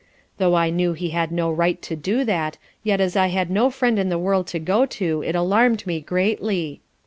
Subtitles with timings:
[0.39, 3.69] Though I knew he had no right to do that, yet as I had no
[3.69, 6.81] friend in the world to go to, it alarm'd me greatly.